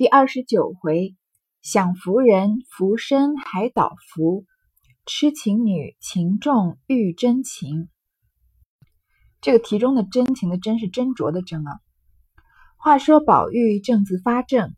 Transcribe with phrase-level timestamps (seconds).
[0.00, 1.14] 第二十九回，
[1.60, 4.46] 享福人福身还倒福，
[5.04, 7.90] 痴情女情重遇真情。
[9.42, 11.80] 这个题中的真情的真是斟酌的斟啊。
[12.78, 14.72] 话说宝玉正自发怔，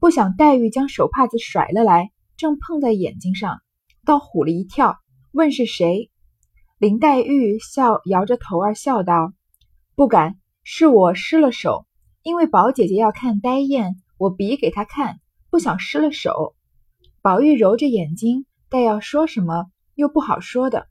[0.00, 3.60] 不想黛玉将手帕子甩了来，正碰在眼睛上，
[4.04, 4.98] 倒唬了一跳，
[5.30, 6.10] 问是谁。
[6.78, 9.34] 林黛玉笑摇着头儿笑道
[9.94, 10.34] ：“不敢，
[10.64, 11.86] 是我失了手，
[12.24, 15.20] 因为宝姐姐要看呆雁。”我比给他看，
[15.50, 16.54] 不想失了手。
[17.22, 20.86] 宝玉揉着眼睛，待要说什么，又不好说的。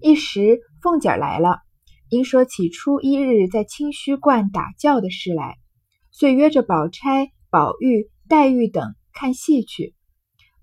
[0.00, 1.60] 一时凤姐来了，
[2.08, 5.58] 因说起初一日在清虚观打醮的事来，
[6.10, 9.94] 遂约着宝钗、宝玉、黛玉等看戏去。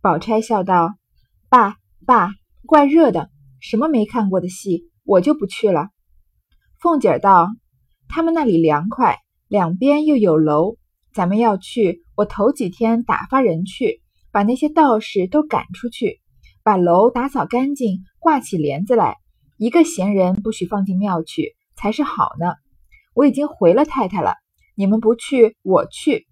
[0.01, 0.95] 宝钗笑道
[1.49, 2.31] ：“爸爸，
[2.65, 5.89] 怪热的，什么没看过的戏，我就不去了。”
[6.79, 7.49] 凤姐道
[8.09, 10.75] ：“他们那里凉快。”两边又有楼，
[11.13, 12.03] 咱们要去。
[12.15, 14.01] 我头几天打发人去，
[14.31, 16.19] 把那些道士都赶出去，
[16.63, 19.15] 把楼打扫干净，挂起帘子来。
[19.55, 22.53] 一个闲人不许放进庙去，才是好呢。
[23.13, 24.33] 我已经回了太太了，
[24.75, 26.27] 你们不去，我去。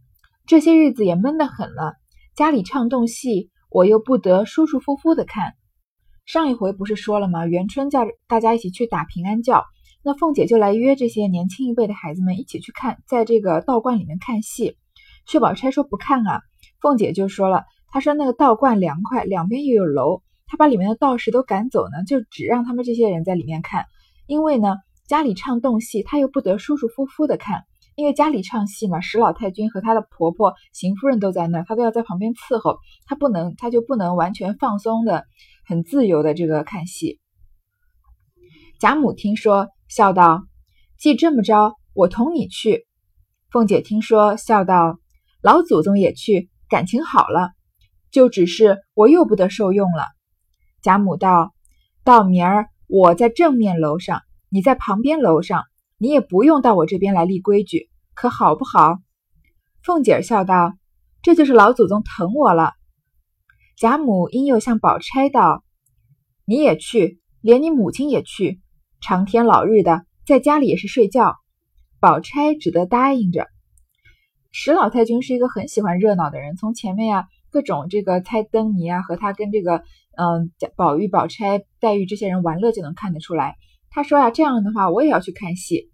[0.45, 1.95] 这些日子也闷得很了，
[2.36, 5.53] 家里唱动戏，我又不得舒舒服服的看。
[6.25, 7.45] 上一回不是说了吗？
[7.45, 9.63] 元春叫大家一起去打平安轿。
[10.08, 14.78] 那凤姐就来约这些年轻一辈的孩子们一起去看，在这个道观里面看戏。
[15.25, 16.42] 薛宝钗说不看啊，
[16.80, 23.86] 凤姐就说了，她说那个道观凉快，两边又有楼，她把里面的道士都赶走呢，就只让他们这些人在里面看。
[24.28, 24.76] 因为呢，
[25.08, 27.64] 家里唱动戏，她又不得舒舒服服的看，
[27.95, 35.26] 因为家里唱戏嘛，史老太君和她的婆婆邢夫人都在那儿，她都要在旁边伺候，她不能，她就不能完全放松的、
[35.66, 37.20] 很自由的这个看戏。
[38.80, 39.70] 贾母听说。
[39.88, 40.45] 笑道
[40.97, 42.88] ：“既这么着，我同你去。”
[43.52, 45.00] 凤姐听说，笑道
[45.42, 47.52] ：“老祖宗也去，感情好了。
[48.11, 50.03] 就只是我又不得受用了。”
[50.81, 51.53] 贾母道
[52.03, 55.64] ：“到明儿我在正面楼上，你在旁边楼上，
[55.98, 58.98] 你也不用到我这边来立规矩，可好不好？”
[59.83, 60.73] 凤姐笑道
[61.21, 62.73] ：“这就是老祖宗疼我了。”
[63.77, 65.64] 贾母因又向宝钗道
[66.45, 68.61] ：“你也去，连你母亲也去。”
[69.08, 71.36] 长天老日的，在家里也是睡觉。
[71.99, 73.45] 宝钗只得答应着。
[74.52, 79.83] 史老太君是一个很喜欢热闹的人，从前面呀各种这个猜灯谜啊，和他跟这个
[80.17, 83.58] 嗯宝玉、宝钗、黛玉这些人玩乐就能看得出来。
[83.92, 85.92] 他说呀，这样的话我也要去看戏。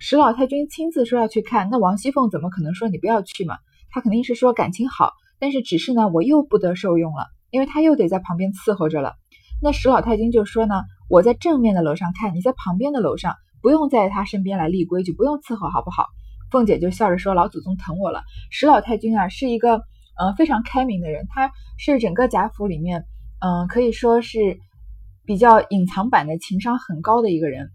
[0.00, 3.58] 史老太君亲自说要去看，那王熙凤怎么可能说你不要去嘛？
[3.90, 9.14] 他肯定是说感情好，但是只是呢，我又不得受用了，因为他又得在旁边伺候着了。
[9.62, 10.82] 那史老太君就说呢。
[11.10, 16.06] 我在正面的楼上看，你在旁边的楼上，不用在他身边来立规矩，不用伺候，好不好？
[16.52, 18.22] 凤姐就笑着说：“老祖宗疼我了。”
[18.52, 19.78] 史老太君啊，是一个
[20.20, 23.06] 嗯非常开明的人，他是整个贾府里面
[23.40, 24.60] 嗯可以说是
[25.24, 27.70] 比较隐藏版的情商很高的一个人。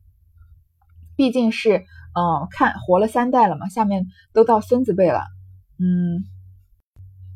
[1.17, 5.25] 毕竟是嗯看活了三代了嘛，下面都到孙子辈了，
[5.77, 6.23] 嗯，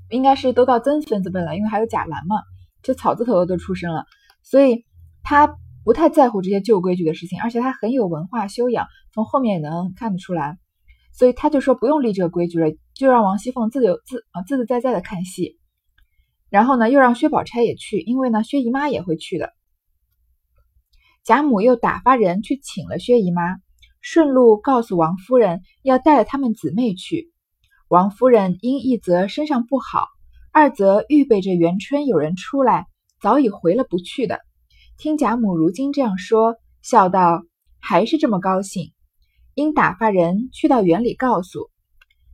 [0.09, 2.37] 应该是都到曾孙子辈了，因为还有贾兰嘛，
[2.83, 4.05] 就草字头的都出生了，
[4.43, 4.85] 所以
[5.23, 5.57] 他。
[5.89, 10.59] 不太在乎这些旧规矩的事情，而且他很有文化修养，从后面也能看得出来，
[11.11, 15.57] 所以他就说不用立这个规矩了，就让王熙凤自由自啊自自在在的看戏，
[16.51, 19.51] 然后呢又让薛宝钗也去，因为呢薛姨妈也会去的。
[21.23, 23.57] 贾母又打发人去请了薛姨妈，
[23.99, 27.33] 顺路告诉王夫人要带了他们姊妹去。
[27.87, 30.05] 王夫人因一则身上不好，
[30.53, 32.85] 二则预备着元春有人出来，
[33.19, 34.39] 早已回了不去的。
[34.99, 37.45] 听贾母如今这样说，笑道
[37.79, 38.91] ：“还是这么高兴。”
[39.55, 41.69] 因打发人去到园里告诉，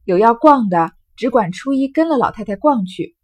[0.03, 3.15] 有要逛的，只管初一跟了老太太逛去。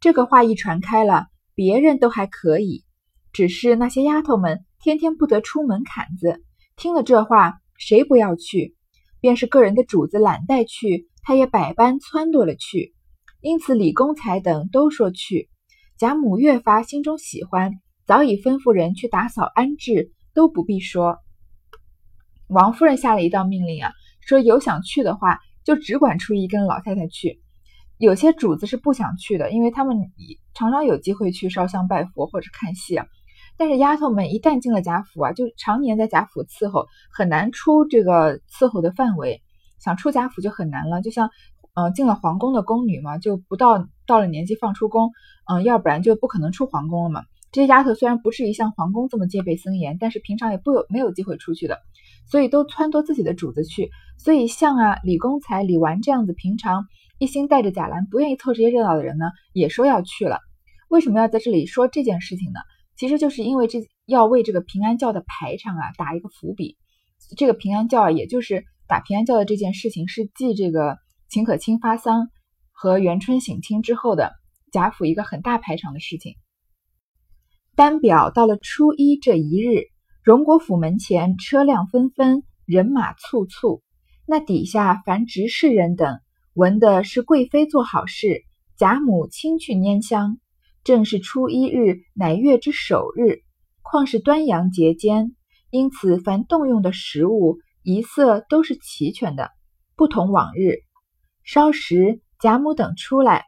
[0.00, 2.86] 这个话一传开了，别人都还可以，
[3.34, 6.42] 只是那些丫头们天天不得出门槛子，
[6.74, 8.76] 听了这话，谁不要去？
[9.20, 12.94] 便是个人的主子懒带去，他也百般撺掇了去。
[13.42, 15.50] 因此李公才等都说去，
[15.98, 17.72] 贾母越发心中喜欢。
[18.10, 21.18] 早已吩咐人去打扫安置，都不必说。
[22.48, 27.40] 王夫人下了一道命令啊，说有想去的话，就只管初一跟老太太去。
[27.98, 29.96] 有些主子是不想去的，因为他们
[30.54, 33.06] 常常有机会去烧香拜佛或者看戏啊。
[33.56, 39.40] 但是丫头们一旦进了贾府啊，就常年在贾府伺候，很难出这个伺候的范围。
[39.78, 41.30] 想出贾府就很难了，就像
[41.74, 45.12] 嗯进了皇宫的宫女嘛，就不到到了年纪放出宫，
[45.48, 47.22] 嗯，要不然就不可能出皇宫了嘛。
[47.52, 51.78] 这些丫头虽然不至于像皇宫这么戒备森严，但是平常也不有没有机会出去的，
[52.26, 53.90] 所以都撺掇自己的主子去。
[54.18, 56.86] 所以像啊李公才、李纨这样子，平常
[57.18, 60.38] 一心带着贾兰，不愿意凑这些热闹的人呢，也说要去了。
[60.88, 62.60] 为什么要在这里说这件事情呢？
[62.96, 66.76] 其实就是因为这要为这个平安教的排场啊打一个伏笔。
[67.36, 70.98] 这个平安教啊，也就是打平安教的这件事情，是继这个
[71.28, 72.28] 秦可卿发丧
[72.72, 74.32] 和元春省亲之后的
[74.70, 76.34] 贾府一个很大排场的事情。
[77.76, 79.84] 单表到了初一这一日，
[80.22, 83.82] 荣国府门前车辆纷纷，人马簇簇。
[84.26, 86.20] 那底下凡执事人等，
[86.54, 88.44] 闻的是贵妃做好事，
[88.76, 90.38] 贾母亲去拈香。
[90.84, 93.40] 正是初一日，乃月之首日，
[93.82, 95.34] 况是端阳节间，
[95.70, 99.50] 因此凡动用的食物一色都是齐全的，
[99.96, 100.80] 不同往日。
[101.44, 103.46] 稍时，贾母等出来，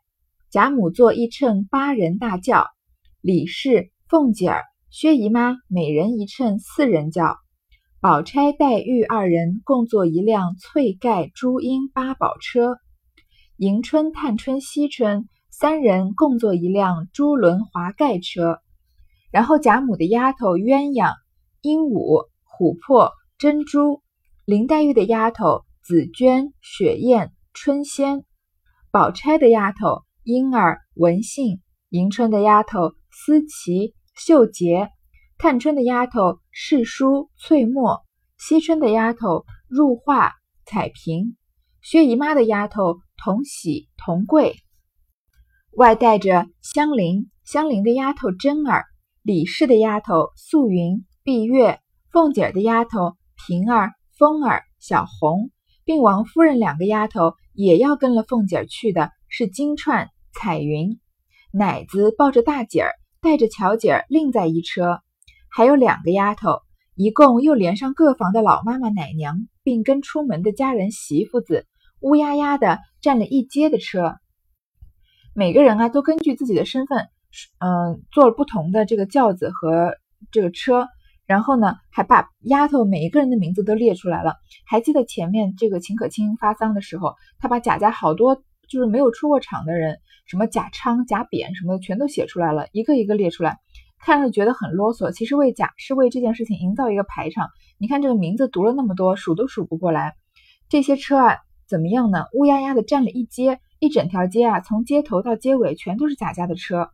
[0.50, 2.66] 贾母坐一乘八人大轿，
[3.20, 3.91] 李氏。
[4.12, 7.38] 凤姐儿、薛姨妈每人一乘四人轿，
[7.98, 12.76] 宝钗、黛玉二人共坐一辆翠盖朱缨八宝车，
[13.56, 18.58] 迎春、探春、惜春三人共坐一辆朱轮华盖车。
[19.30, 21.14] 然后贾母的丫头鸳鸯、
[21.62, 24.02] 鹦鹉、琥珀、珍珠，
[24.44, 28.26] 林黛玉的丫头紫鹃、雪雁、春仙，
[28.90, 33.94] 宝钗的丫头莺儿、文信，迎春的丫头思琪。
[34.14, 34.90] 秀杰、
[35.38, 38.02] 探春的丫头世书、翠墨，
[38.38, 41.36] 惜春的丫头入画、彩屏，
[41.80, 44.56] 薛姨妈的丫头同喜、同贵，
[45.72, 48.84] 外带着香菱、香菱的丫头珍儿，
[49.22, 51.80] 李氏的丫头素云、碧月，
[52.10, 53.16] 凤姐儿的丫头
[53.46, 55.50] 平儿、风儿、小红，
[55.84, 61.00] 并王夫人两个丫头也要跟了凤姐儿去的，是金钏、彩云，
[61.50, 62.92] 奶子抱着大姐儿。
[63.22, 65.00] 带着巧姐儿另在一车，
[65.48, 66.58] 还有两个丫头，
[66.96, 71.64] 一共又连上各房的老妈妈、奶娘，并跟出门的家人媳妇子，
[72.00, 74.16] 乌压压的占了一街的车。
[75.36, 77.06] 每个人啊，都根据自己的身份，
[77.60, 79.94] 嗯，坐了不同的这个轿子和
[80.32, 80.88] 这个车。
[81.24, 84.34] 然后呢，还把丫头每一个人的名字都列出来了。
[84.66, 88.42] 还记得前面这个秦可卿发丧的时候，他把贾家好多。
[88.68, 93.58] 就是没有出过场的人，什么贾昌、贾扁什么的，全都写出来了，一个一个列出来，
[93.98, 95.10] 看着觉得很啰嗦。
[95.10, 97.48] 其实为贾是为这件事情营造一个排场。
[97.78, 100.14] 你看这个名字读了那么多，数都数不过来。
[100.68, 101.38] 这些车啊，
[101.68, 102.24] 怎么样呢？
[102.32, 106.90] 乌压压的占了一街，一整条街啊，从街头到街尾全都是贾家的车。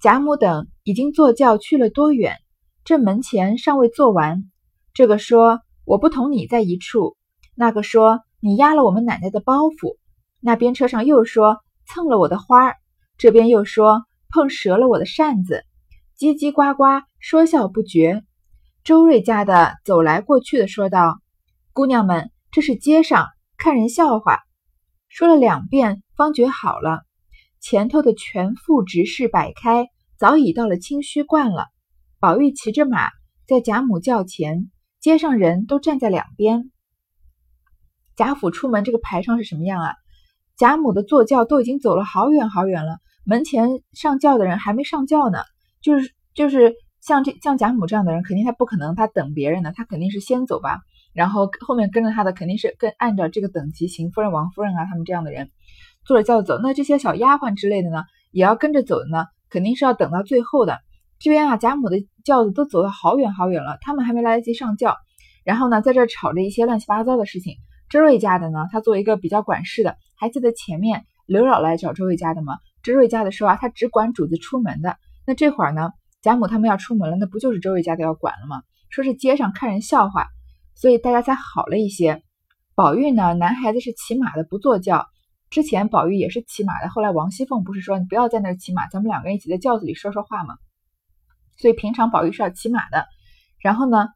[0.00, 2.36] 贾母等已经坐轿去了多远？
[2.84, 4.50] 这门前尚未坐完。
[4.94, 7.16] 这个说我不同你在一处，
[7.54, 8.20] 那个说。
[8.42, 9.98] 你压了我们奶奶的包袱，
[10.40, 12.76] 那边车上又说蹭了我的花儿，
[13.18, 15.64] 这边又说碰折了我的扇子，
[16.18, 18.22] 叽叽呱呱说笑不绝。
[18.82, 21.20] 周瑞家的走来过去的说道
[21.74, 23.26] ：“姑娘们，这是街上
[23.58, 24.40] 看人笑话。”
[25.08, 27.02] 说了两遍，方觉好了。
[27.60, 31.66] 前头的全副执事摆开，早已到了清虚观了。
[32.18, 33.10] 宝玉骑着马
[33.46, 34.70] 在贾母轿前，
[35.00, 36.70] 街上人都站在两边。
[38.16, 39.94] 贾府出门这个排场是什么样啊？
[40.60, 45.38] 贾母的坐轿都已经走了好远好远了，门前上轿的人还没上轿呢。
[45.80, 50.80] 就是就是像这像贾母这样的人，肯定他不可能他等别人的，他肯定是先走吧。
[51.14, 55.48] 然后后面跟着他的肯定是跟按照这个等级，邢夫人、王夫人啊，他们这样的人
[56.04, 56.58] 坐着轿子走。
[56.62, 60.76] 那这些小丫鬟之类的呢，也要跟着走的呢，肯定是要等到最后的。
[61.18, 64.98] 这边啊，贾母的轿子都走了好远好远了，他们还没来得及上轿，
[65.42, 67.54] 然后呢，在这吵着一些乱七八糟的事情。
[67.90, 72.56] 周瑞家的呢，他作为一个比较管事的，还记得前面刘姥姥来找周瑞家的吗？
[72.84, 74.96] 周瑞家的说啊，他只管主子出门的。
[75.26, 75.90] 那这会儿呢，
[76.22, 78.62] 贾母他们要出门了，那不就是周瑞家的要管了吗？
[78.90, 80.28] 说是街上看人笑话，
[80.76, 82.22] 所以大家才好了一些。
[82.76, 85.08] 宝玉呢，男孩子是骑马的，不坐轿。
[85.50, 90.54] 之前宝玉也是骑马的，后来王熙凤不是说你不要在那儿骑马，咱们两个人一起在轿子里说说话吗？
[91.56, 93.04] 所以平常宝玉是要骑马的。
[93.58, 94.06] 然后呢？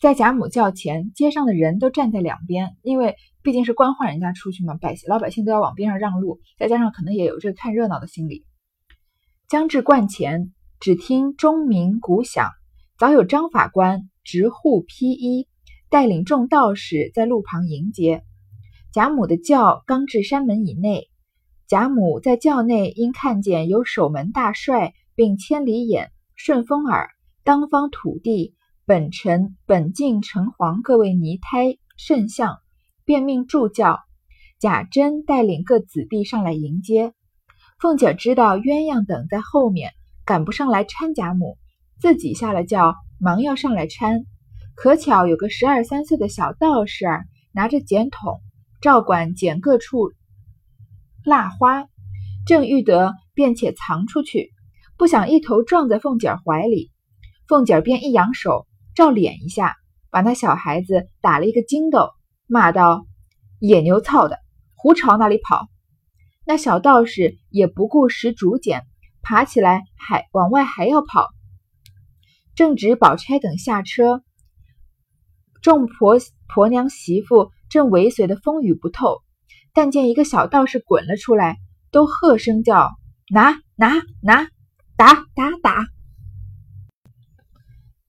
[0.00, 8.44] 在贾母轿前，街上的人都站在两边，因为毕竟是官宦人家出去嘛，百姓老百姓都要往边上让路，再加上可能也有这看热闹的心理。
[9.48, 12.50] 将至观前，只听钟鸣鼓响，
[12.98, 15.48] 早有张法官执护披衣，
[15.88, 18.24] 带领众道士在路旁迎接。
[18.92, 21.08] 贾母的轿刚至山门以内，
[21.66, 27.08] 贾母在轿内因看见有守门大帅，并千里眼、顺风耳、
[27.42, 28.54] 当方土地。
[28.86, 32.58] 本臣本境城隍各位泥胎圣相，
[33.06, 34.00] 便命助教
[34.60, 37.14] 贾珍带领各子弟上来迎接。
[37.78, 39.92] 凤姐知道鸳鸯等在后面，
[40.26, 41.56] 赶不上来搀贾母，
[41.98, 44.26] 自己下了轿，忙要上来搀。
[44.74, 48.42] 可巧有个十二三岁的小道士儿拿着剪筒，
[48.82, 50.12] 照管剪各处
[51.24, 51.86] 蜡花，
[52.46, 54.52] 正欲得便且藏出去，
[54.98, 56.90] 不想一头撞在凤姐怀里，
[57.48, 59.74] 凤姐便一扬手，照脸一下，
[60.10, 62.10] 把那小孩子打了一个筋斗，
[62.46, 63.06] 骂道
[63.58, 64.38] ：“野牛操的，
[64.76, 65.66] 胡朝哪里跑！”
[66.46, 68.86] 那小道士也不顾使竹简，
[69.22, 71.28] 爬起来还往外还要跑。
[72.54, 74.22] 正值宝钗等下车，
[75.60, 79.22] 众婆婆娘媳妇正尾随的风雨不透，
[79.72, 81.56] 但见一个小道士滚了出来，
[81.90, 82.92] 都喝声叫
[83.32, 84.46] ：“拿拿拿，
[84.96, 85.84] 打打打！”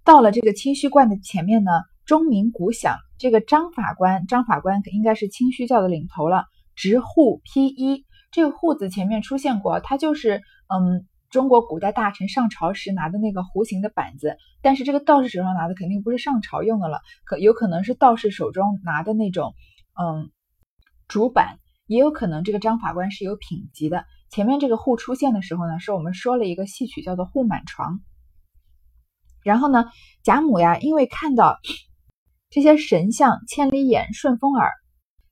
[0.05, 1.71] 到了这个清虚观的前面呢，
[2.05, 6.45] 钟鸣鼓响，这个张法官，张法官应该是清虚教的领头了，
[6.75, 8.05] 执户披衣。
[8.31, 14.38] 这个户字前面出现过，它就是嗯，中国古代大臣上朝时拿的那个弧形的板子。
[14.62, 19.55] 但是这个道士手上拿的肯定不是上朝用的了，可有可能是道士手中拿的那种
[20.00, 20.29] 嗯
[21.07, 21.57] 竹板，
[21.88, 24.05] 也有可能这个张法官是有品级的。
[24.29, 28.01] 前面这个户出现的时候呢，是我们说了一个戏曲叫做户满床。
[29.46, 29.86] 然后呢，
[30.24, 31.60] 贾母呀，因为看到
[32.50, 34.72] 这些神像千里眼顺风耳，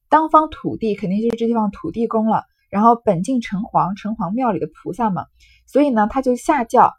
[0.08, 2.43] 当方土地肯定就是这地方土地公了。
[2.70, 5.25] 然后本境城隍，城隍庙里的菩萨嘛，
[5.67, 6.91] 所以呢，他就下轿，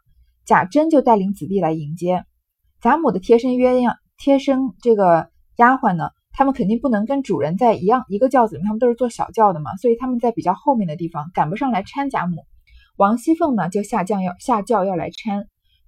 [0.45, 2.23] 贾珍就带领子弟来迎接
[2.81, 12.45] 贾母的贴身鸳鸯、贴身这个丫鬟呢，他们肯定不能跟主人在一样一个轿子里面，他们都是坐小轿的嘛，所以他们在比较后面的地方赶不上来搀贾母。
[12.95, 15.45] 王熙凤呢就下轿要下轿要来搀，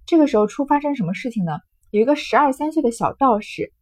[0.08, 1.58] 这个时候出发生什么事情呢？
[1.90, 3.74] 有一个十二三岁的小道士，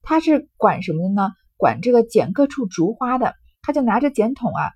[0.00, 1.32] 他是管什么的呢？
[1.58, 4.70] 管这个剪各处竹花的，他就拿着剪筒啊。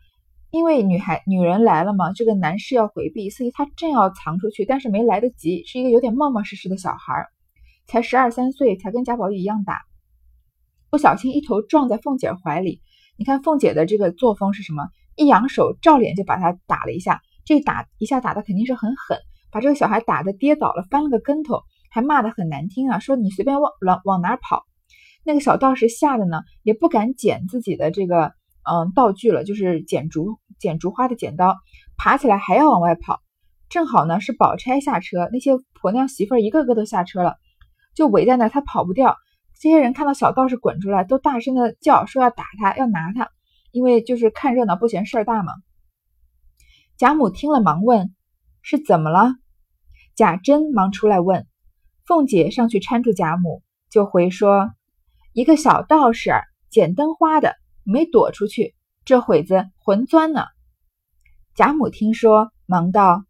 [0.51, 7.27] 因为女孩女人来了嘛，这个男士要回避，所以他正要藏出去，但是没来得及，是一个有点冒冒失失的小孩，
[7.87, 9.81] 才十二三岁，才跟贾宝玉一样大，
[10.91, 12.83] 不小心一头撞在凤姐怀里。
[13.17, 14.83] 你看凤姐的这个作风是什么？
[15.17, 19.17] 一扬手，照脸就把他打了一下，这打一下打的肯定是很狠，
[19.51, 24.65] 把这个小孩打的跌倒了，翻了个跟头，还骂得很难听啊，说你随便往往往哪跑。
[25.25, 28.33] 那个小道士吓得呢，也不敢捡自己的这个。
[28.71, 31.57] 嗯，道具了，就是剪竹剪竹花的剪刀，
[31.97, 33.21] 爬起来还要往外跑。
[33.71, 37.37] 正好呢，是宝钗下车，那些婆娘媳妇儿一个个都下车了，
[37.95, 39.17] 就围在那，他跑不掉。
[39.59, 43.31] 这些人看到小道士滚出来，都大声的叫，说要打他，要拿他，
[43.73, 45.55] 因为就是看热闹不嫌事儿大嘛。
[46.99, 48.15] 贾母听了，忙问
[48.71, 49.33] 是怎么了。
[50.15, 51.47] 贾珍忙出来问，
[52.05, 54.71] 凤姐上去搀住贾母，就回说
[55.33, 56.33] 一个小道士
[56.69, 57.57] 剪灯花的。
[57.83, 58.75] 没躲出去，
[59.07, 60.43] 这会子魂钻呢。
[61.55, 63.25] 贾母听说，忙道：“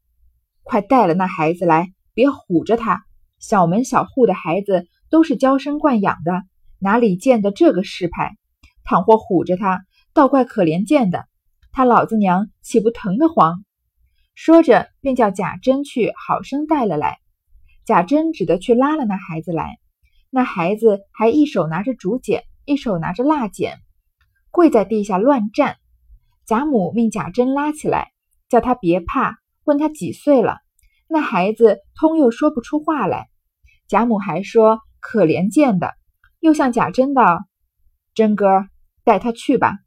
[0.64, 3.04] 快带了那孩子来，别唬着他。
[3.38, 6.33] 小门小户的孩子都是娇生惯养的，
[6.80, 8.37] 哪里见得这个世派？
[8.83, 11.28] 倘或唬着他，倒怪可怜见的。
[11.71, 13.62] 他老子娘岂不疼得慌？”
[14.40, 17.18] 说着，便叫贾珍去好生带了来。
[17.85, 19.80] 贾珍只得去拉了那孩子来。
[20.30, 23.80] 那孩子还一手拿着竹简，一手拿着蜡剪。
[24.52, 25.78] 跪在地下乱站，
[26.47, 28.12] 贾母命贾珍拉起来，
[28.49, 30.59] 叫他别怕，问他几岁了。
[31.09, 33.28] 那孩子通又说不出话来。
[33.88, 35.95] 贾母还说可怜见的，
[36.38, 37.40] 又向贾珍道
[38.14, 38.68] ：“珍哥，
[39.02, 39.78] 带他去吧，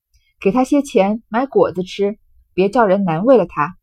[0.41, 2.19] 给他些钱买果子吃，
[2.53, 3.77] 别叫人难为了他。”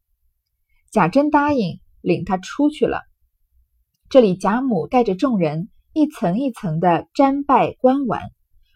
[0.90, 3.02] 贾珍答应，领他出去了。
[4.08, 8.22] 这里贾母带着众人一层一层的瞻拜观玩。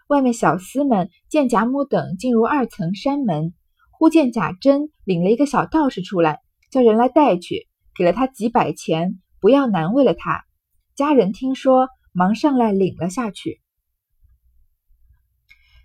[0.08, 3.54] 外面小厮们见贾母等进入二层山门，
[3.90, 6.40] 忽见贾珍领了一个小道士出来，
[6.70, 7.66] 叫人来带去，
[7.96, 10.44] 给了他几百钱，不要难为了他。
[10.94, 13.62] 家人听说，忙上来领了下去。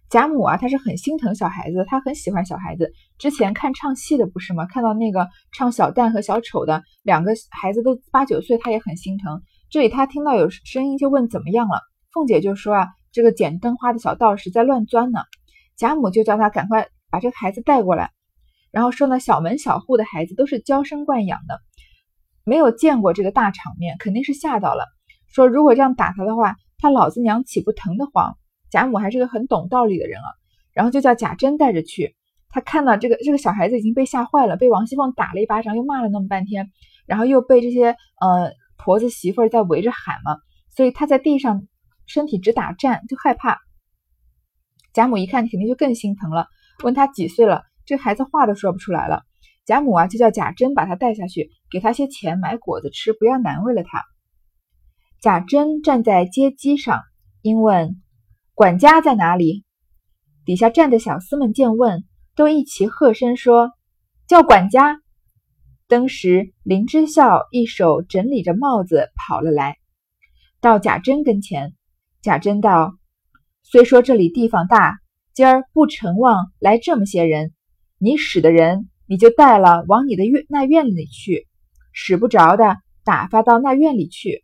[0.10, 2.92] 贾母啊，她是很心疼小孩子，她很喜欢小孩子。
[3.18, 4.66] 之前看唱戏的不是吗？
[4.66, 9.42] 看到那个唱小旦和小丑的两个孩子都八九岁，她也很心疼。
[9.70, 11.82] 这里她听到有声音，就问怎么样了。
[12.14, 12.88] 凤姐就说啊。
[13.14, 15.22] 这个捡灯花的小道士在乱钻呢，
[15.76, 18.12] 贾母就叫他赶快把这个孩子带过来，
[18.70, 21.60] 然后说呢，小门小户的孩子都是娇生惯养的，
[22.44, 24.86] 没有见过这个大场面，肯定是吓到了。
[25.34, 28.38] 说如果这样打他的话，他老子娘岂不疼得慌？
[28.70, 30.28] 贾母还是个很懂道理的人啊，
[30.74, 32.16] 然后就叫贾珍带着去。
[32.50, 36.72] 他看到这个这个小孩子已经被吓坏了，被王熙凤打了一巴掌，又骂了那么半天，
[37.06, 40.38] 然后又被这些呃婆子媳妇儿在围着喊嘛，
[40.76, 41.68] 所以他在地上。
[42.10, 43.60] 身体直打颤，就害怕。
[44.94, 46.48] 贾母一看，肯定就更心疼了，
[46.86, 47.64] 问他几岁了。
[47.86, 49.24] 这孩子话都说不出来了。
[49.66, 54.06] 贾母啊，就叫贾珍把他带下去，给他些钱买果子吃，不要难为了他。
[55.20, 57.02] 贾珍站在阶基上，
[57.42, 58.02] 应问
[58.58, 59.64] ：“管家在哪里？”
[60.44, 62.04] 底下站的小厮们见问，
[62.36, 63.70] 都一齐喝声说
[64.26, 65.00] ：“叫管家。”
[65.88, 69.78] 当时林之孝一手整理着帽子跑了来，
[70.60, 71.76] 到贾珍跟前。
[72.24, 72.96] 贾珍道
[73.62, 74.98] ：“虽说这里地方大，
[75.36, 77.54] 今儿不成望来这么些人，
[78.00, 81.48] 你使的人你就带了往你的院那院里去，
[81.94, 84.44] 使不着的打发到那院里去。”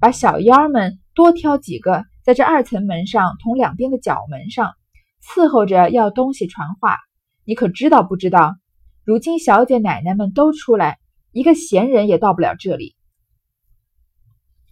[0.00, 4.74] 把小妖们多挑几个，在这二层门上同两边的角门上
[5.20, 6.96] 伺候着要东西传话。
[7.44, 8.54] 你可知道不知道？
[9.02, 11.00] 如今小姐奶奶们都出来，
[11.32, 12.94] 一个闲人也到不了这里。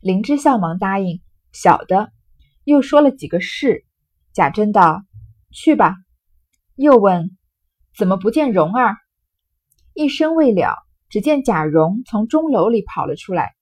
[0.01, 2.13] 灵芝笑忙答应：“晓得。”
[2.63, 3.85] 又说了几个事。
[4.33, 5.03] 贾珍道
[5.51, 5.97] ：“去吧。”
[6.79, 7.37] 又问
[7.99, 8.97] ：“怎么不见蓉儿？”
[9.95, 10.77] 一声未了，
[11.09, 13.57] 只见贾蓉从钟楼里跑了出来。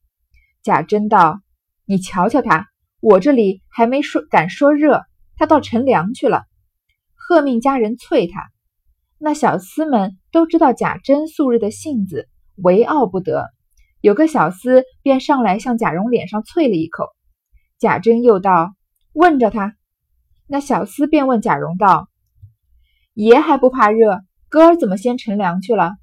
[0.62, 1.40] 贾珍道。
[1.86, 2.68] 你瞧瞧他，
[3.00, 5.02] 我这里还没说敢说热，
[5.36, 6.44] 他到乘凉去了。
[7.14, 8.50] 喝命家人催他。
[9.18, 13.48] 那小厮们都知道贾珍素日的性子，为傲不得。
[14.00, 17.08] 有个小厮便上来向贾蓉脸上啐了一口。
[17.78, 18.74] 贾珍又道
[19.12, 19.74] ：“问着他。”
[20.46, 22.08] 那小厮便问贾蓉道
[23.14, 25.96] ：“爷还不怕热，哥儿怎么先乘凉去了？”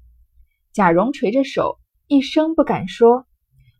[0.74, 3.26] 贾蓉垂着手，一声不敢说。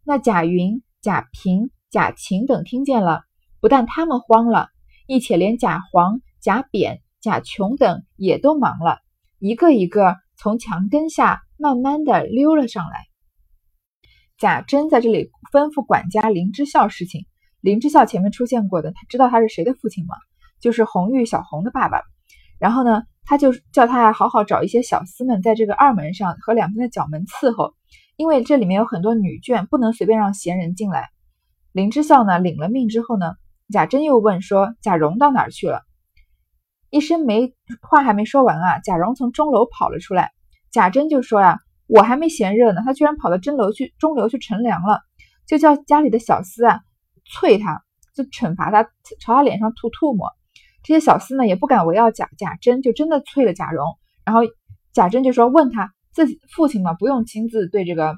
[0.05, 1.71] 那贾云、贾平。
[1.95, 3.23] 贾琴等听见了，
[3.61, 4.67] 不但他们慌了，
[5.07, 8.99] 一且连贾黄、贾扁、贾琼等也都忙了，
[9.39, 13.05] 一个一个从墙根下慢慢的溜了上来。
[14.39, 17.27] 贾珍在这里吩咐管家林之孝事情。
[17.61, 20.17] 林之孝前面出现过的，他知道他是谁的父亲吗？
[20.61, 22.03] 就是红玉小红的爸爸。
[22.59, 27.73] 然后呢，他就叫他好好找一些小厮们，在这个二门上和两边的角门伺候，
[28.17, 31.11] 因为这里面有很多女眷，不能随便让闲人进来。
[31.75, 33.35] 林之孝呢，领了命之后呢，
[33.69, 35.83] 贾珍又问说：“贾蓉到哪儿去了？”
[36.89, 37.53] 一声没
[37.83, 40.31] 话还没说完啊，贾蓉从钟楼跑了出来。
[40.71, 45.01] 贾珍就说：“呀，我还没嫌热呢，他居然跑到钟楼去，钟楼去乘凉了。”
[45.49, 46.81] 就叫家里的小厮啊，
[47.43, 47.83] 啐他，
[48.15, 48.85] 就惩罚他，
[49.21, 50.31] 朝他脸上吐唾沫。
[50.85, 53.85] 这些小厮呢，也不敢围绕贾贾珍，就真的啐了贾蓉。
[54.25, 54.43] 然后
[54.93, 58.15] 贾珍就说：“问他自己父亲嘛，不用亲自对这个，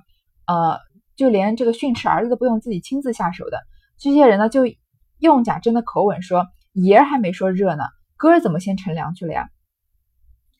[0.47, 0.79] 呃。”
[1.17, 3.59] 就连这个训斥儿子都不用自己亲自下手的，
[3.99, 4.63] 这些人呢，就
[5.19, 7.85] 用贾珍的口吻说：“爷儿还没说热呢，
[8.17, 9.49] 哥儿怎么先乘凉去了呀？”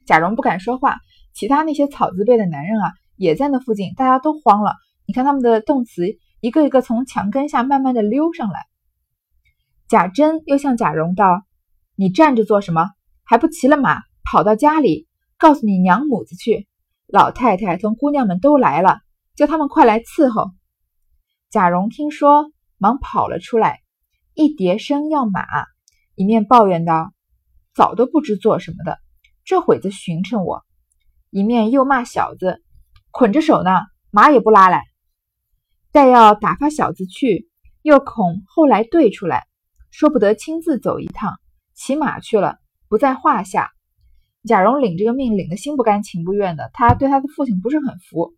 [0.07, 0.97] 贾蓉不敢说话，
[1.35, 4.75] 其他那些草字辈的男人啊，也在那附近，大家都慌了。
[5.07, 6.07] 你看他们的动词，
[6.41, 8.67] 一个一个从墙根下慢慢的溜上来。
[9.89, 11.45] 贾珍又向贾蓉道
[11.97, 12.91] ：“你站着做什么？
[13.25, 15.07] 还不骑了马跑到家里，
[15.39, 16.67] 告诉你娘母子去，
[17.07, 19.01] 老太太同姑娘们都来了。”
[19.37, 20.51] 叫他们快来伺候。
[21.51, 23.81] 贾蓉听说，忙跑了出来，
[24.35, 25.45] 一叠声要马，
[26.15, 27.13] 一面抱怨道
[27.75, 28.99] ：“早都不知做什么的，
[29.45, 30.65] 这会子寻趁我。”
[31.31, 32.63] 一面又骂小子
[33.13, 33.71] ：“捆着手呢，
[34.11, 34.85] 马也不拉来。”
[35.93, 37.51] 待要打发小子去，
[37.83, 39.47] 又恐后来对出来，
[39.91, 41.39] 说不得亲自走一趟，
[41.75, 42.57] 骑马去了，
[42.89, 43.71] 不在话下。
[44.45, 48.35] 贾蓉领这个命，领的心不甘情不愿的，他对他的父亲不是很服。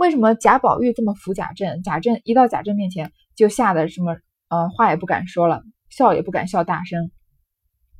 [0.00, 1.82] 为什么贾宝玉这么服贾政？
[1.82, 4.16] 贾政一到贾政面前，就吓得什么
[4.48, 7.10] 呃话也不敢说了，笑也不敢笑大声。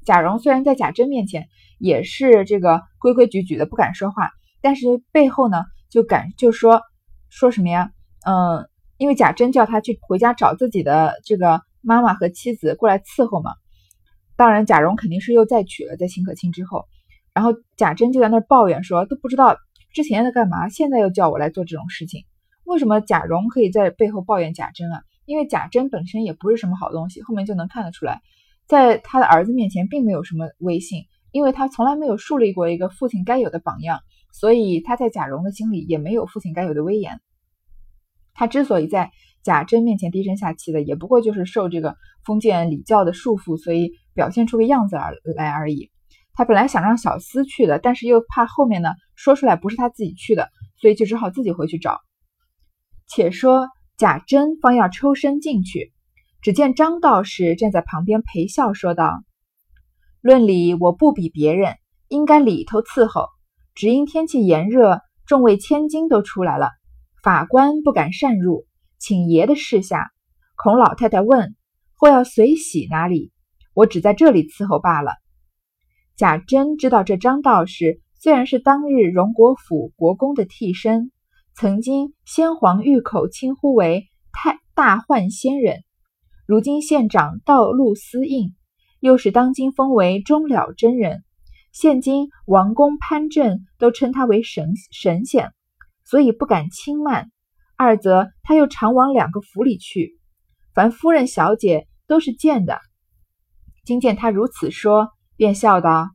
[0.07, 1.47] 贾蓉虽然在贾珍面前
[1.79, 4.31] 也是这个规规矩矩的，不敢说话，
[4.63, 6.81] 但是背后呢就敢就说
[7.29, 7.91] 说什么呀？
[8.27, 13.51] 嗯，因为贾珍叫他去回家找自己的这个妈妈和妻子过来伺候嘛。
[14.37, 16.87] 当然，贾蓉肯定是又再娶了，在秦可卿之后，
[17.35, 19.55] 然后贾珍就在那抱怨说，都不知道。
[19.93, 20.69] 之前在干嘛？
[20.69, 22.25] 现在又叫我来做这种事情，
[22.65, 25.03] 为什么贾蓉可以在背后抱怨贾珍啊？
[25.25, 28.21] 因为贾珍本身也不是什么好东西，后面就能看得出来，
[28.67, 34.01] 在他的儿子面前并没有什么威信，因为他从来没有树立过一个父亲该有的榜样，
[34.33, 37.21] 所以他在贾蓉的心里也没有父亲该有的威严。
[38.35, 39.11] 他之所以在
[39.43, 45.91] 贾珍面前低声下气的，也不过就是受这个封建礼教的束缚，所以表现出个样子而来而已。
[46.41, 50.49] 他本来想让小厮去的，但是又怕后面呢说出来不是他自己去的，
[50.81, 52.01] 所以就只好自己回去找。
[53.07, 55.93] 且说贾珍方要抽身进去，
[56.41, 59.23] 只见张道士站在旁边陪笑说道
[60.23, 61.75] ：“论理我不比别人，
[62.09, 63.27] 应该里头伺候，
[63.75, 66.71] 只因天气炎热，众位千金都出来了，
[67.23, 68.65] 法官不敢擅入，
[68.99, 70.11] 请爷的示下，
[70.57, 71.55] 孔老太太问
[71.99, 73.31] 或要随喜哪里，
[73.75, 75.13] 我只在这里伺候罢了。”
[76.21, 81.13] 贾珍知道这张道士虽然是当日荣国府国公的替身，
[81.55, 85.83] 曾经先皇御口称呼为太大幻仙人，
[86.45, 88.55] 如今县长道路司印，
[88.99, 91.25] 又是当今封为终了真人。
[91.73, 95.53] 现今王公潘镇都称他为神神仙，
[96.05, 97.31] 所以不敢轻慢。
[97.79, 100.19] 二则他又常往两个府里去，
[100.75, 102.79] 凡夫人小姐都是见的。
[103.87, 105.09] 今见他如此说，
[105.41, 106.11] 便笑道：“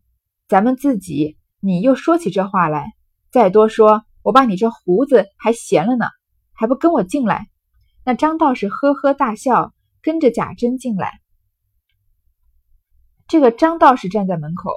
[0.48, 2.94] 咱们自己，你又说起这话来，
[3.32, 6.06] 再多说，我把你这胡子还闲了呢，
[6.54, 7.48] 还不跟我进来？”
[8.06, 11.22] 那张道士呵呵大笑，跟着贾珍进来。
[13.28, 14.70] 这个张道士站在门口，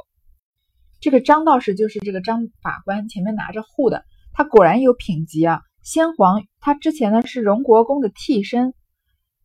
[0.98, 5.60] 这个张道士就是这个张法官前面拿着护的，他果然有品级啊。
[5.82, 8.72] 先皇他之前呢是荣国公的替身，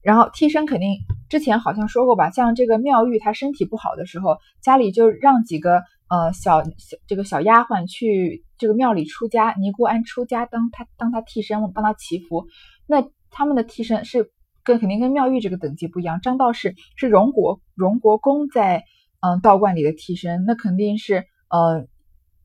[0.02, 0.88] 然后替身肯定
[1.34, 6.69] 之前好像说过吧，像这个妙玉她身体不好的时候，家里就让几个呃小小
[7.08, 12.46] 这个小丫鬟去这个庙里出家，尼姑庵出家当他当他替身帮他祈福。
[12.86, 14.30] 那他们的替身是
[14.63, 18.84] 跟肯定跟妙玉这个等级不一样，张道士是荣国荣国公在
[19.22, 21.88] 嗯道观里的替身，那肯定是呃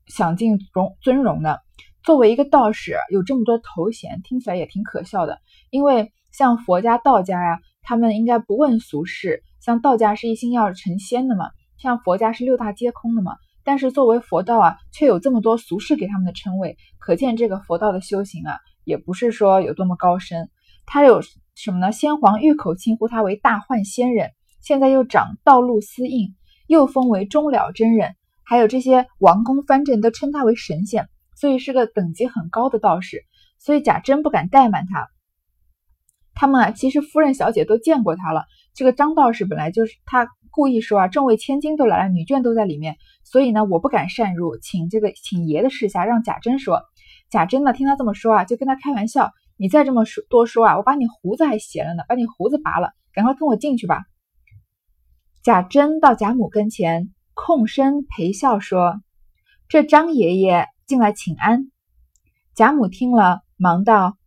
[0.07, 1.61] 享尽荣尊荣的。
[2.01, 5.37] 作为一个道士，有这么多头衔，听起来也挺可笑的。
[5.69, 9.41] 因为像佛家、道家呀，他们应该不问俗事。
[9.59, 11.49] 像道家是一心要成仙的嘛，
[11.79, 13.31] 像佛家是六大皆空的嘛。
[13.63, 20.51] 但是作为佛道啊，却有这么多俗世给他们的称谓，可见这个佛道的修行啊，也不是说有多么高深。
[20.85, 21.23] 他有
[21.55, 21.91] 什么呢？
[21.91, 24.29] 先皇御口称呼他为大幻仙人，
[24.61, 26.35] 现在又掌道路司印，
[26.67, 31.09] 又封为终了真人，还有这些王公藩镇都称他为神仙。
[31.35, 33.23] 所以是个等级很高的道士，
[33.57, 35.09] 所以贾珍不敢怠慢他。
[36.39, 38.45] 他们啊，其实夫人小姐都见过他了。
[38.73, 46.81] 这个张道士本来就是他故意说啊，众位千金都来了，女眷都在里面，所以呢，我不敢擅入，请这个请爷的示下，让贾珍说。
[47.29, 54.05] 贾珍呢，听他这么说啊，就跟他开玩笑：“你再这么说多说啊，我把你胡子还斜了呢，把你胡子拔了，赶快跟我进去吧。”
[55.43, 59.01] 贾珍到贾母跟前，空身陪笑说
[59.67, 61.69] ：“这张爷爷。”进来请安，
[62.55, 64.17] 贾母听了，忙道：“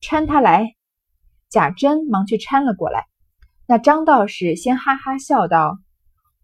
[0.00, 0.74] 搀他来。”
[1.56, 3.06] 贾珍忙去搀了过来。
[3.66, 5.78] 那张道士先哈哈笑道：“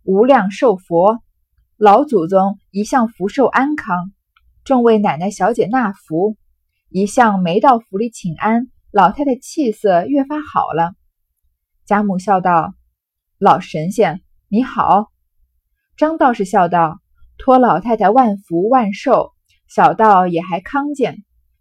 [0.04, 1.18] 无量寿佛，
[1.76, 4.10] 老祖宗一向福寿安康，
[4.64, 6.38] 众位奶奶小姐纳福，
[6.88, 10.94] 一向没到府里请安，老太太气色越发好了。”
[11.84, 12.72] 贾母笑道
[13.36, 15.08] ：“老神仙你好。”
[15.98, 17.00] 张道士笑道
[17.36, 19.32] ：“托老太太万福万寿。”
[19.68, 21.18] 小道也还康健，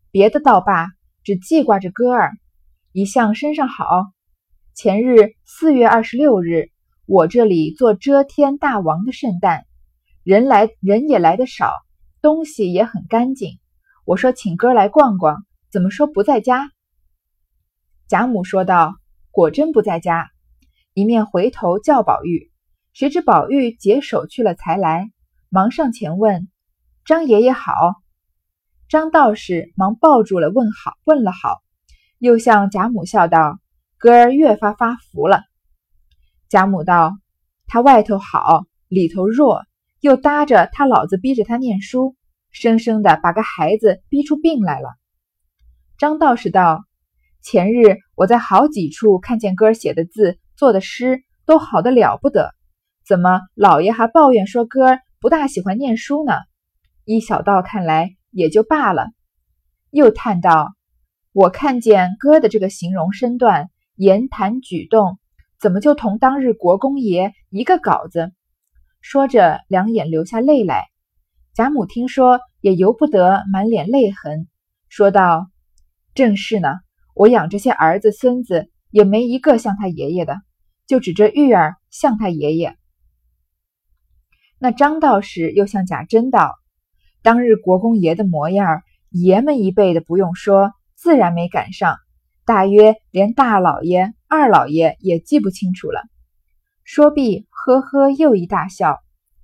[0.10, 0.88] 别的倒罢，
[1.26, 2.32] 只记挂着哥儿，
[2.94, 3.86] 一向身上好。
[4.74, 6.72] 前日四月二十六日，
[7.06, 9.66] 我这里做遮天大王的圣诞，
[10.24, 11.72] 人来人也来的少，
[12.22, 13.60] 东西也很干净。
[14.04, 16.70] 我说请哥来逛逛，怎么说不在家？
[18.10, 18.96] 贾母说道
[19.32, 20.30] ：“果真不在家。”
[20.94, 22.52] 一面回头叫宝玉，
[22.92, 25.12] 谁知宝玉解手去了才来，
[25.48, 26.50] 忙上前问
[27.06, 27.72] ：“张爷爷好。”
[28.90, 31.62] 张道士忙抱住了，问好，问了好，
[32.22, 33.60] 又向贾母笑道
[33.98, 35.42] ：“哥儿越发发福了。”
[36.50, 37.18] 贾母道
[37.66, 39.64] ：“他外头好，里头弱，
[40.00, 42.16] 又搭着他老子逼着他念书，
[42.52, 44.90] 生生的把个孩子逼出病来了。”
[45.98, 46.86] 张道士道
[47.42, 52.54] ：“前日我在好几处看见哥儿写的字、做的诗，都好的了不得，
[53.04, 56.34] 怎么老爷还抱怨说哥儿不大喜欢念书呢？
[57.04, 59.10] 依小道看来。”也就罢了，
[59.90, 60.74] 又叹道
[61.34, 65.18] ：“我看见哥的这个形容身段、言谈举动，
[65.60, 68.34] 怎么就同当日国公爷一个稿子？”
[69.00, 70.88] 说着，两眼流下泪来。
[71.54, 74.48] 贾母听说，也由不得满脸泪痕，
[74.90, 75.48] 说道
[76.14, 76.80] ：“正是呢，
[77.16, 80.42] 我养这些儿子孙子，也没一个像他爷爷的，
[80.86, 82.78] 就指着玉儿像他爷爷。”
[84.60, 86.56] 那张道士又向贾珍道。
[87.24, 91.98] 当日国公爷的模样，爷们一辈的不用说，自然没赶上。
[92.46, 96.04] 大约连大老爷、二老爷也记不清楚了。
[96.84, 99.00] 说毕，呵呵又一大笑，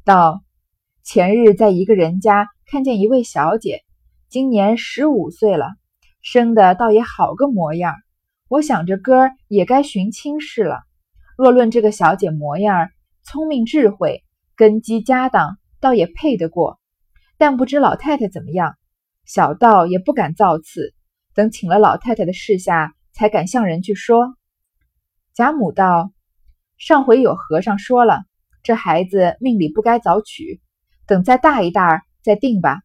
[0.05, 0.43] 道
[1.03, 3.81] ：“前日在一个人家看见一位小姐，
[4.29, 5.71] 今年十五岁了，
[6.21, 7.95] 生的倒也好个模样。
[8.49, 10.81] 我想着哥儿也该寻亲事了。
[11.35, 12.89] 若论这个小姐模样，
[13.23, 14.23] 聪明智慧，
[14.55, 16.79] 根基家当，倒也配得过。”
[17.39, 18.75] 但不知老太太怎么样，
[19.25, 20.93] 小道也不敢造次，
[21.37, 24.35] 等请了老太太的示下，才敢向人去说。
[25.35, 26.11] 贾母道
[26.79, 28.23] ：“上回有和尚说了，
[28.63, 30.59] 这孩子命里不该早娶，
[31.05, 32.79] 等再大一大再定吧。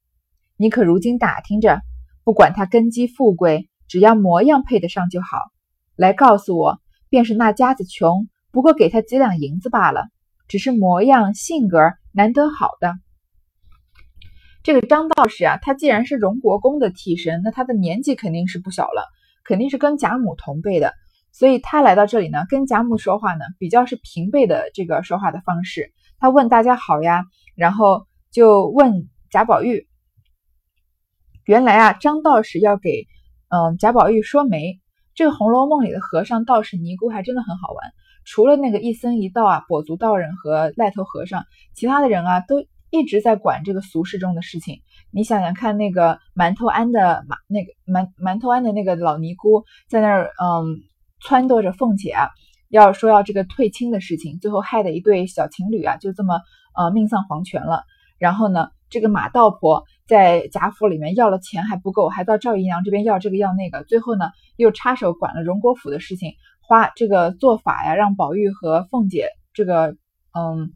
[0.58, 1.80] 你可如今打听着，
[2.24, 5.28] 不管他根基富贵，只要模样配得上就好。
[5.96, 10.08] 来告诉我，便是那家子穷，不过给他几两银子罢了，
[10.46, 11.78] 只是模样性格
[12.12, 12.96] 难得好的。
[14.62, 19.08] 这个张道士啊，他既然是荣国公的替身，那他的年纪肯定是不小了，
[19.44, 20.92] 肯定是跟贾母同辈的，
[21.32, 25.92] 所以他来到这里呢，跟贾母说话呢，比较是平辈的这个说话的方式。
[26.18, 27.24] 他问大家好呀，
[27.56, 29.88] 然后就问贾宝玉。
[31.44, 33.06] 原来啊，张道士要给
[33.48, 34.78] 嗯贾宝玉说媒。
[35.14, 37.92] 这个《红楼梦》里的和尚、道士、尼姑还真的很好玩。
[38.24, 41.44] 除了那个一僧一道啊，跛足道人和癞头和尚，
[41.74, 44.82] 其他的人啊，都一直在管这个俗世中的事情。
[45.10, 50.78] 你想想看，那个馒头庵的马，那个馒馒头庵的那个老尼姑，在那儿嗯
[51.26, 52.28] 撺掇着凤姐啊，
[52.68, 56.40] 要说要这个退亲的事情，最后害得一对小情侣啊，就这么
[56.76, 57.82] 呃命丧黄泉了。
[58.18, 58.68] 然后呢？
[58.92, 64.26] 这个马道婆在贾府里面要了钱还不够，还到赵姨娘这边要这个要那个，最后呢
[64.56, 69.96] 又插手管了荣国府的事情，花这个做法呀，让宝玉和凤姐这个
[70.38, 70.72] 嗯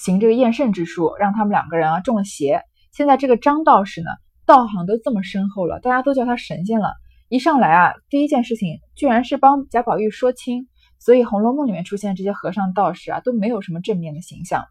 [0.00, 2.62] 行这个验肾之术，让他们两个人啊中了邪。
[2.90, 4.08] 现在这个张道士呢，
[4.46, 6.94] 道行都这么深厚了，大家都叫他神仙了。
[7.28, 14.64] 一上来啊，第一件事情居然是帮贾宝玉说亲，所以《红楼梦》里面出现这些和尚道士啊，都没有什么正面的形象。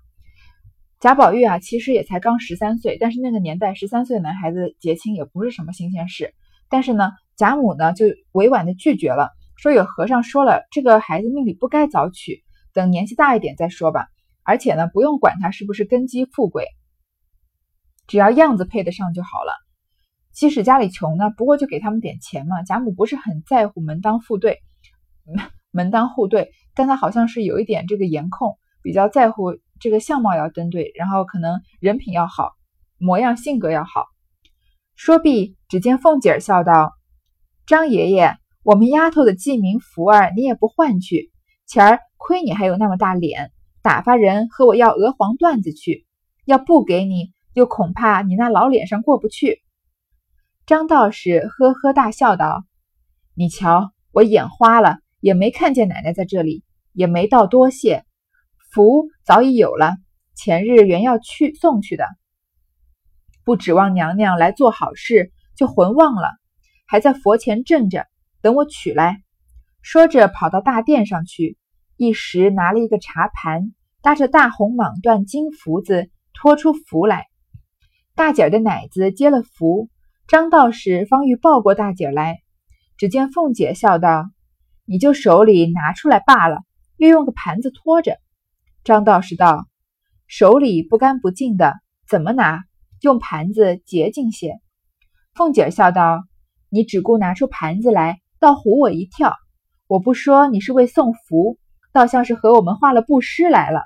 [0.99, 6.33] 贾宝玉啊，其实也才刚十三岁，但是那个年代十三岁男孩子结亲也不是什么新鲜事。
[6.69, 14.07] 但是呢，贾母呢就委婉的拒绝了，说有和尚说了，这个孩子命里不该早娶，等年纪大一点再说吧。
[14.49, 16.65] 而且呢，不用管他是不是根基富贵，
[18.07, 19.53] 只要样子配得上就好了。
[20.31, 22.63] 即使家里穷呢，不过就给他们点钱嘛。
[22.63, 24.57] 贾母不是很在乎门当户对，
[25.69, 29.59] 门当户对，但她好像是有一点这个颜控，比较在乎。
[29.79, 32.53] 这个相貌要登对，然后可能人品要好，
[32.97, 34.07] 模样性格要好。
[34.95, 36.91] 说毕，只见凤姐儿笑道
[37.65, 41.31] ：“张爷爷，我们丫头的记名符儿你也不换去，
[41.65, 46.05] 前儿亏你还有那么大脸，打发人和我要鹅黄缎子去，
[46.45, 49.61] 要不给你，又恐怕你那老脸上过不去。”
[50.65, 52.63] 张道士呵呵大笑道
[53.35, 56.63] ：“你瞧，我眼花了，也没看见奶奶在这里，
[56.93, 58.05] 也没道多谢。”
[58.71, 59.95] 福早已有了，
[60.35, 62.05] 前日原要去送去的，
[63.43, 66.29] 不指望娘娘来做好事，就魂忘了，
[66.85, 68.05] 还在佛前镇着，
[68.41, 69.23] 等我取来。
[69.81, 71.57] 说着，跑到大殿上去，
[71.99, 77.25] 一时拿了一个茶盘，搭着大红蟒缎金福子，托出福来。
[78.15, 79.89] 大姐儿的奶子接了福，
[80.25, 82.37] 张道士方欲抱过大姐儿来，
[82.95, 84.31] 只见凤姐笑道
[84.87, 86.59] ：“你就手里拿出来罢了，
[86.95, 88.15] 又用个盘子托着。”
[88.85, 89.67] 张道士道
[90.25, 91.73] ：“手里不干不净的，
[92.07, 92.63] 怎么拿？
[93.01, 94.53] 用盘子洁净些。”
[95.35, 96.23] 凤姐笑道
[96.71, 99.35] ：“你只顾拿出盘子来，倒唬我一跳。
[99.85, 101.57] 我不说你是为送福，
[101.91, 103.83] 倒像是和我们画了布施来了。”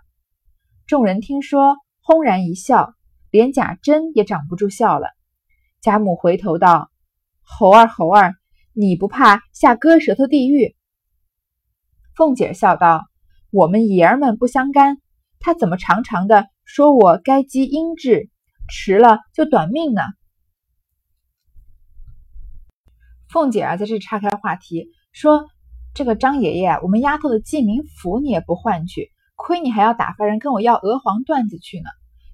[0.87, 2.93] 众人听说，轰然一笑，
[3.29, 5.07] 连贾珍也掌不住笑了。
[5.81, 6.91] 贾母回头道
[7.41, 8.35] ：“猴儿，猴儿，
[8.73, 10.75] 你不怕下割舌头地狱？”
[12.15, 13.05] 凤姐笑道。
[13.55, 14.97] 我们爷儿们不相干，
[15.39, 18.31] 他怎么常常的说我该积阴质，
[18.67, 20.01] 迟了就短命呢？
[23.29, 25.45] 凤姐啊，在这岔开话题说
[25.93, 31.85] ：“这个张爷爷，我们丫头的记名符你也不换去，亏你还要打发人跟我要鹅黄缎子去呢。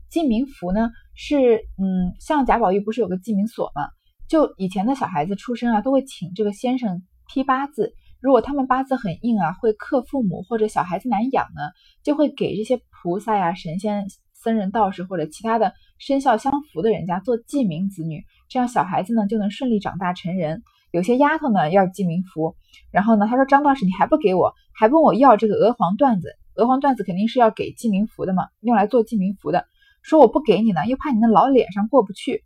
[0.10, 3.90] 记名符呢，是嗯，像贾宝玉不是有个记名锁吗？
[4.28, 11.72] 就以前的小孩子出生啊，都会请这个先生批八字。”如果他们八字很硬啊，会克父母或者小孩子难养呢，
[12.04, 20.64] 就会给这些菩萨呀、神仙、僧人、道士或者其他的生肖相符的人家做记名子女，这样小孩子呢就能顺利长大成人。
[20.92, 22.56] 有些丫头呢要记名符，
[22.92, 29.66] 然后呢他说张道士你还不给我，还问我要这个鹅黄缎子，鹅黄缎子肯定是要给记名符的嘛，用来做记名符的。
[30.02, 32.44] 说我不给你呢，又怕你那老脸上过不去。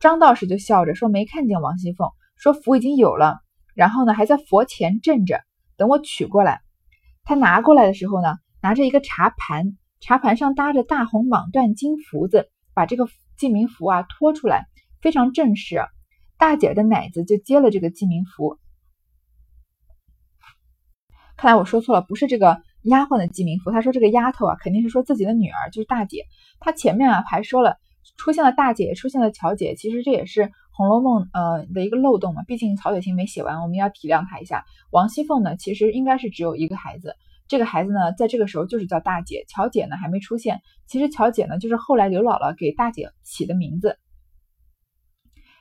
[0.00, 3.38] 张道士就笑着说没看见王熙凤，说符已经有了。
[3.74, 5.40] 然后呢，还在佛前镇着，
[5.76, 6.60] 等我取过来。
[7.24, 14.66] 他拿过来的时候呢，拿着一个茶盘，茶盘上搭着大红蟒缎金福子，把这个记名符啊托出来，
[15.00, 15.80] 非常正式。
[16.38, 18.58] 大姐的奶子就接了这个记名符。
[21.36, 23.70] 看来我说错了，不是这个丫鬟的记名符。
[23.70, 26.24] 他说这个丫头啊，肯定是说自己的女儿，就是大姐。
[26.60, 27.76] 他前面啊还说了，
[28.16, 30.50] 出现了大姐，出现了乔姐，其实这也是。
[30.80, 34.64] 《红楼梦》呃的一个漏洞嘛，毕竟曹雪芹没写完，我们要体谅他一下。
[34.92, 37.16] 王熙凤呢，其实应该是只有一个孩子，
[37.48, 39.44] 这个孩子呢，在这个时候就是叫大姐。
[39.48, 43.98] 乔姐呢还没出现，其实乔姐呢就是后来刘姥姥给大姐起的名字。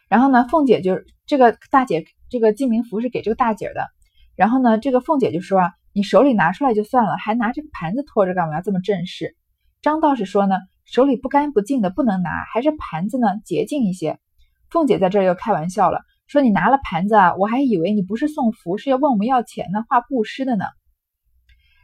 [0.10, 3.88] 然后呢，凤姐就这个大姐这个记名符是给这个大姐的。
[4.36, 8.62] 然后呢，这个凤姐就说啊，你手里拿出来就算了，还拿这个盘子托着干嘛？
[8.62, 9.36] 这么正式。
[9.82, 14.20] 张道士说呢，手里不干不净的不能拿，还是盘子呢洁净一些。
[14.70, 20.66] 凤姐在这又开玩笑了，说你拿了盘子啊，我还以为你不是送福，是要问我们要钱呢，画布施的呢。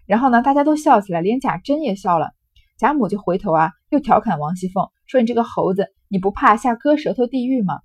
[0.06, 2.32] 然后呢，大家都笑起来，连贾珍也笑了。
[2.78, 7.80] 贾母就回头啊，又调侃王熙凤说：“你这个猴子，你不怕下割舌头地狱吗？”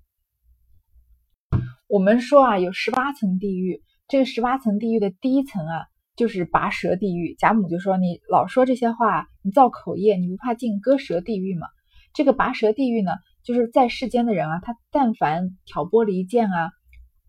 [1.88, 7.34] 我们说啊，有十八层地狱，这个十八层地狱的第一层啊，就是拔舌地狱。
[7.38, 11.66] 贾母就说：“你老说这些话，你造口业，你不怕进割舌地狱吗？”
[12.12, 16.72] 这个拔舌地狱呢，就是在世间的人啊，他但凡挑拨离间啊、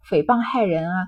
[0.05, 1.07] 诽谤害人啊、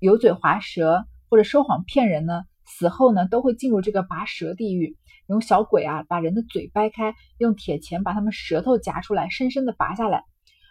[0.00, 2.42] 油嘴滑舌或者说谎骗人呢。
[2.66, 10.24] 死后呢，都会进入这个拔舌地狱，用小鬼啊把人的嘴掰开，用铁钳把他们舌头夹出来，深深的拔下来。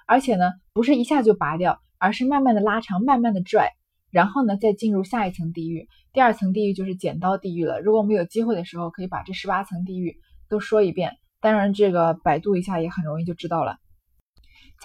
[0.06, 3.72] 而且呢，不是一下就拔掉，而是慢慢的拉长，慢慢的拽，
[4.12, 5.88] 然后呢，再进入下一层地狱。
[6.14, 7.80] 第二层地狱就是剪刀地狱了。
[7.82, 10.18] 如果我们有机会的时候，可以把这十八层地狱
[10.50, 11.18] 都说一遍。
[11.40, 13.78] 当然，这个百度一下也很容易就知道了。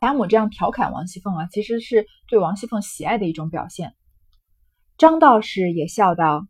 [0.01, 3.95] 贾母这样调侃王熙凤啊，其实是对王熙凤喜爱的一种表现。
[4.99, 6.47] 张道士也笑道。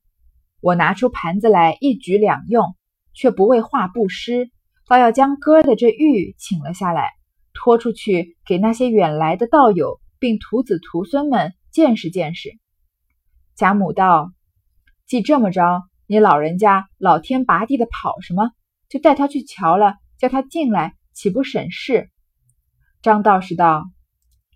[0.61, 2.77] 我拿出盘子来一举两用，
[3.15, 4.49] 却不为画布施，
[4.87, 7.11] 倒要将哥的这玉请了下来，
[7.53, 12.51] 拖出去给那些远来的道友并徒子徒孙们见识见识。
[13.57, 14.31] 贾母道
[15.05, 18.53] ：“既这么着，你老人家老天拔地的跑什么？
[18.89, 22.09] 就带他去瞧了，叫他进来，岂不省事？”
[23.03, 23.91] 张道士道：“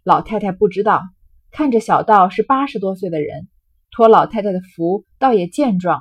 [0.07, 1.02] 老太太不知道，
[1.50, 3.48] 看着小道是八十多岁的人。”
[3.90, 5.98] 托老太太的福，倒也健壮；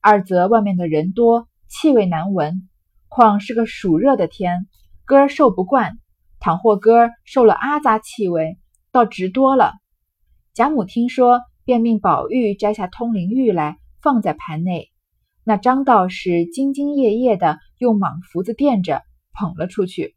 [0.00, 2.68] 二则外面的人多，气味难闻。
[3.06, 4.66] 况是个暑热的天，
[5.04, 5.96] 哥儿受不惯。
[6.40, 8.58] 倘或哥儿受了阿扎气味，
[8.96, 9.74] 倒直多了。
[10.54, 14.90] 贾母听说，便命宝玉摘下通灵玉来，放在盘内。
[15.44, 19.02] 那张道士兢兢业业的用蟒符子垫着，
[19.34, 20.16] 捧了出去。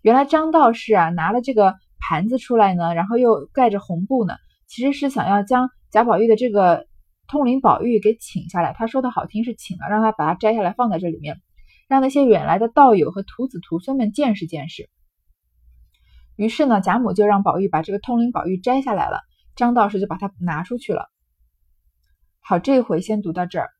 [0.00, 4.34] 原来张道士啊，拿了这个盘子出来呢，然后又盖着红布呢，
[4.68, 5.68] 其实是想要将。
[5.90, 6.86] 贾宝玉的这个
[7.26, 11.40] 通灵宝玉给请下来，他说的好听是请了，让他把它摘下来放在这里面，
[11.88, 14.88] 让那些远来的道友和徒子徒孙们见识见识。
[16.38, 19.22] 于是呢，贾母就让宝玉把这个通灵宝玉摘下来了，
[19.56, 21.10] 张道士就把它拿出去了。
[22.38, 23.70] 好，这回先读到这儿。